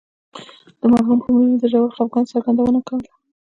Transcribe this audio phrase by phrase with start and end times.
[0.79, 3.11] د مرحوم په مړینه یې د ژور خفګان څرګندونه کوله.